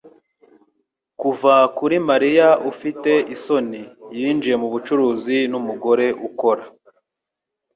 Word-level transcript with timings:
Kuva 1.19 1.53
kuri 1.77 1.95
"Mariya 2.09 2.47
ufite 2.71 3.11
isoni," 3.35 3.81
yinjiye 4.17 4.55
mubucuruzi 4.61 5.37
numugore 5.51 6.07
ukora 6.27 6.63